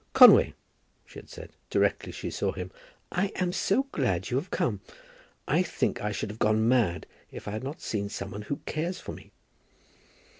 [0.13, 0.55] "Conway,"
[1.05, 2.71] she had said, directly she saw him,
[3.11, 4.81] "I am so glad you have come.
[5.47, 8.61] I think I should have gone mad if I had not seen some one who
[8.65, 9.29] cares for me."